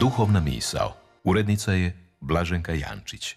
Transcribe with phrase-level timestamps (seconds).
[0.00, 0.92] Duhovna misao.
[1.24, 3.36] Urednica je Blaženka Jančić.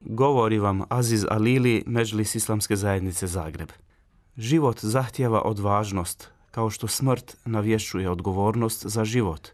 [0.00, 3.68] Govori vam Aziz Alili, Međlis Islamske zajednice Zagreb.
[4.36, 9.48] Život zahtjeva odvažnost, kao što smrt navješuje odgovornost za život.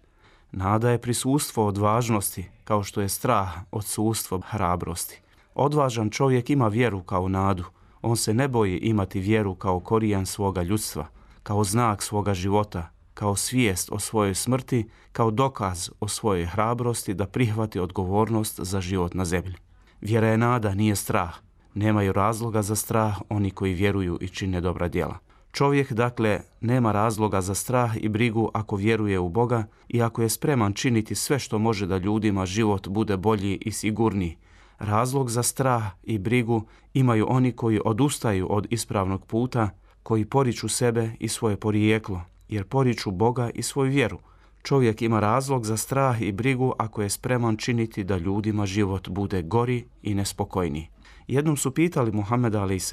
[0.53, 5.21] Nada je prisustvo odvažnosti, kao što je strah odsustvo hrabrosti.
[5.55, 7.65] Odvažan čovjek ima vjeru kao nadu.
[8.03, 11.07] On se ne boji imati vjeru kao korijan svoga ljudstva,
[11.43, 17.27] kao znak svoga života, kao svijest o svojoj smrti, kao dokaz o svojoj hrabrosti da
[17.27, 19.55] prihvati odgovornost za život na zemlji.
[20.01, 21.35] Vjera je nada, nije strah.
[21.75, 25.19] Nemaju razloga za strah oni koji vjeruju i čine dobra djela.
[25.53, 30.29] Čovjek, dakle, nema razloga za strah i brigu ako vjeruje u Boga i ako je
[30.29, 34.37] spreman činiti sve što može da ljudima život bude bolji i sigurniji.
[34.79, 36.63] Razlog za strah i brigu
[36.95, 39.71] imaju oni koji odustaju od ispravnog puta,
[40.03, 44.19] koji poriču sebe i svoje porijeklo, jer poriču Boga i svoju vjeru.
[44.63, 49.43] Čovjek ima razlog za strah i brigu ako je spreman činiti da ljudima život bude
[49.43, 50.89] gori i nespokojniji.
[51.27, 52.93] Jednom su pitali Muhammeda a.s.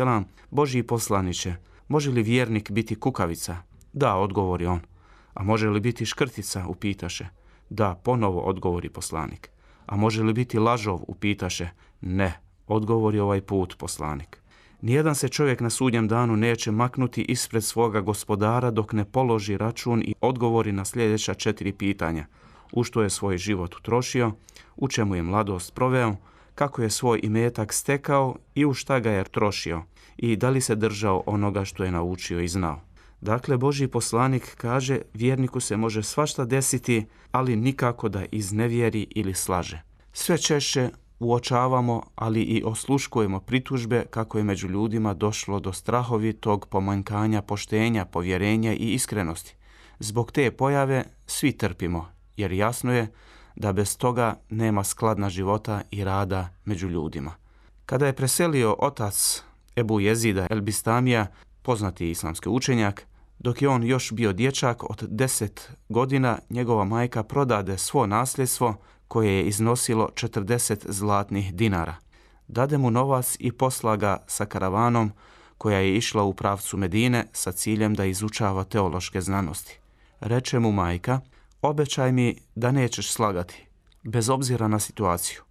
[0.52, 1.55] Božji poslaniće,
[1.88, 3.58] može li vjernik biti kukavica?
[3.94, 4.80] Da, odgovori on.
[5.33, 6.66] A može li biti škrtica?
[6.67, 7.27] Upitaše.
[7.70, 9.55] Da, ponovo odgovori poslanik.
[9.86, 11.00] A može li biti lažov?
[11.08, 11.69] Upitaše.
[12.02, 14.42] Ne, odgovori ovaj put poslanik.
[14.81, 20.02] Nijedan se čovjek na sudnjem danu neće maknuti ispred svoga gospodara dok ne položi račun
[20.02, 22.25] i odgovori na sljedeća četiri pitanja.
[22.72, 24.31] U što je svoj život utrošio,
[24.75, 26.16] u čemu je mladost proveo,
[26.55, 29.83] kako je svoj imetak stekao i u šta ga je trošio
[30.17, 32.81] i da li se držao onoga što je naučio i znao.
[33.21, 39.81] Dakle, Boži poslanik kaže, vjerniku se može svašta desiti, ali nikako da iznevjeri ili slaže.
[40.13, 47.42] Sve češće uočavamo, ali i osluškujemo pritužbe kako je među ljudima došlo do strahovitog pomanjkanja
[47.42, 49.55] poštenja, povjerenja i iskrenosti.
[49.99, 53.11] Zbog te pojave svi trpimo, jer jasno je
[53.55, 57.36] da bez toga nema skladna života i rada među ljudima.
[57.86, 59.43] Kada je preselio otac
[59.75, 61.27] Ebu Jezida El Bistamija,
[61.65, 63.08] poznati islamski učenjak,
[63.39, 65.49] dok je on još bio dječak od 10
[65.89, 68.76] godina, njegova majka prodade svo nasljedstvo
[69.08, 71.95] koje je iznosilo 40 zlatnih dinara.
[72.48, 75.11] Dade mu novac i posla ga sa karavanom
[75.58, 79.80] koja je išla u pravcu Medine sa ciljem da izučava teološke znanosti.
[80.20, 81.20] Reče mu majka,
[81.61, 83.65] obećaj mi da nećeš slagati,
[84.04, 85.42] bez obzira na situaciju.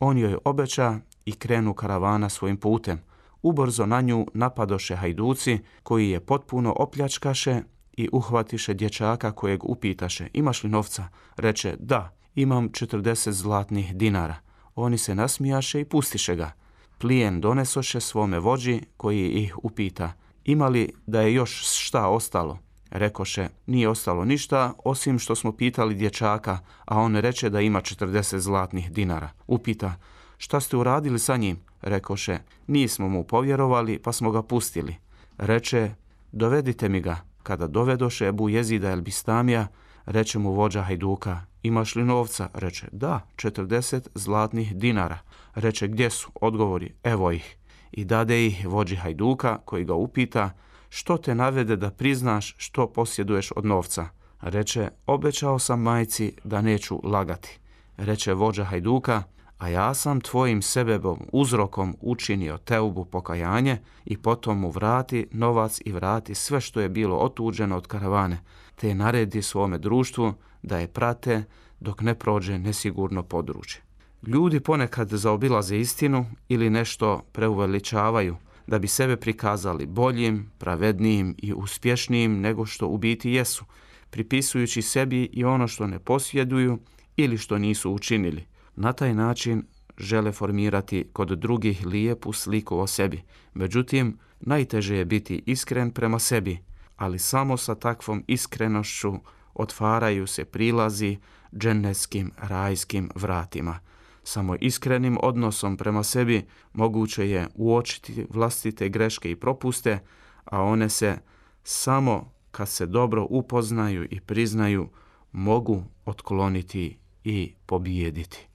[0.00, 3.00] On joj obeća i krenu karavana svojim putem.
[3.42, 7.62] Ubrzo na nju napadoše hajduci koji je potpuno opljačkaše
[7.96, 11.08] i uhvatiše dječaka kojeg upitaše imaš li novca?
[11.36, 14.36] Reče da, imam 40 zlatnih dinara.
[14.74, 16.52] Oni se nasmijaše i pustiše ga.
[16.98, 20.12] Plijen donesoše svome vođi koji ih upita
[20.44, 22.58] ima li da je još šta ostalo?
[22.90, 28.38] Rekoše, nije ostalo ništa, osim što smo pitali dječaka, a on reče da ima 40
[28.38, 29.30] zlatnih dinara.
[29.46, 29.94] Upita,
[30.40, 31.60] šta ste uradili sa njim?
[31.82, 34.96] Rekoše, nismo mu povjerovali, pa smo ga pustili.
[35.38, 35.90] Reče,
[36.32, 37.16] dovedite mi ga.
[37.42, 39.66] Kada dovedoše Ebu Jezida el Bistamija,
[40.06, 42.48] reče mu vođa Hajduka, imaš li novca?
[42.54, 45.18] Reče, da, 40 zlatnih dinara.
[45.54, 46.30] Reče, gdje su?
[46.40, 47.56] Odgovori, evo ih.
[47.92, 50.50] I dade ih vođi Hajduka koji ga upita,
[50.88, 54.08] što te navede da priznaš što posjeduješ od novca?
[54.40, 57.58] Reče, obećao sam majci da neću lagati.
[57.96, 59.22] Reče vođa Hajduka,
[59.60, 65.92] a ja sam tvojim sebebom uzrokom učinio teubu pokajanje i potom mu vrati novac i
[65.92, 68.40] vrati sve što je bilo otuđeno od karavane,
[68.76, 70.32] te naredi svome društvu
[70.62, 71.44] da je prate
[71.80, 73.82] dok ne prođe nesigurno područje.
[74.26, 82.40] Ljudi ponekad zaobilaze istinu ili nešto preuveličavaju da bi sebe prikazali boljim, pravednijim i uspješnijim
[82.40, 83.64] nego što u biti jesu,
[84.10, 86.78] pripisujući sebi i ono što ne posjeduju
[87.16, 88.50] ili što nisu učinili.
[88.76, 89.64] Na taj način
[89.98, 93.22] žele formirati kod drugih lijepu sliku o sebi.
[93.54, 96.58] Međutim, najteže je biti iskren prema sebi,
[96.96, 99.12] ali samo sa takvom iskrenošću
[99.54, 101.18] otvaraju se prilazi
[101.56, 103.78] dženneskim rajskim vratima.
[104.22, 109.98] Samo iskrenim odnosom prema sebi moguće je uočiti vlastite greške i propuste,
[110.44, 111.18] a one se
[111.64, 114.88] samo kad se dobro upoznaju i priznaju
[115.32, 118.49] mogu otkloniti i pobijediti.